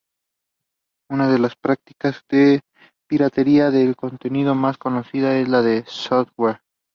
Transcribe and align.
Una 1.11 1.27
de 1.31 1.37
las 1.37 1.55
prácticas 1.55 2.25
de 2.27 2.61
piratería 3.07 3.69
de 3.69 3.93
contenidos 3.93 4.57
más 4.57 4.79
conocida 4.79 5.37
es 5.37 5.47
la 5.47 5.61
del 5.61 5.85
software. 5.85 6.59